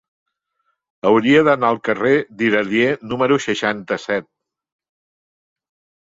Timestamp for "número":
3.11-3.37